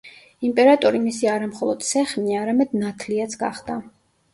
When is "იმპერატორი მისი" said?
0.47-1.29